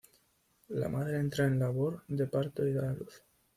La 0.69 0.89
madre 0.89 1.19
entra 1.19 1.45
en 1.45 1.59
labor 1.59 2.01
de 2.07 2.25
parto 2.25 2.65
y 2.65 2.73
da 2.73 2.89
a 2.89 2.93
luz. 2.93 3.23